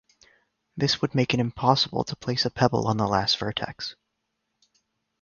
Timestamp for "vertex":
3.37-3.95